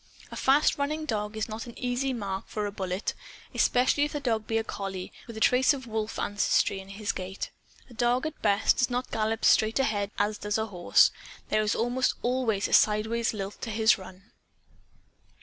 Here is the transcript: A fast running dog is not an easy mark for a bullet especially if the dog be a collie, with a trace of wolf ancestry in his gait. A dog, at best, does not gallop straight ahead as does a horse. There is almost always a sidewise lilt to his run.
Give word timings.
A 0.31 0.35
fast 0.35 0.79
running 0.79 1.05
dog 1.05 1.37
is 1.37 1.47
not 1.47 1.67
an 1.67 1.77
easy 1.77 2.11
mark 2.11 2.47
for 2.47 2.65
a 2.65 2.71
bullet 2.71 3.13
especially 3.53 4.03
if 4.03 4.13
the 4.13 4.19
dog 4.19 4.47
be 4.47 4.57
a 4.57 4.63
collie, 4.63 5.13
with 5.27 5.37
a 5.37 5.39
trace 5.39 5.75
of 5.75 5.85
wolf 5.85 6.17
ancestry 6.17 6.79
in 6.79 6.87
his 6.89 7.11
gait. 7.11 7.51
A 7.87 7.93
dog, 7.93 8.25
at 8.25 8.41
best, 8.41 8.77
does 8.79 8.89
not 8.89 9.11
gallop 9.11 9.45
straight 9.45 9.77
ahead 9.77 10.09
as 10.17 10.39
does 10.39 10.57
a 10.57 10.65
horse. 10.65 11.11
There 11.49 11.61
is 11.61 11.75
almost 11.75 12.15
always 12.23 12.67
a 12.67 12.73
sidewise 12.73 13.31
lilt 13.31 13.61
to 13.61 13.69
his 13.69 13.99
run. 13.99 14.31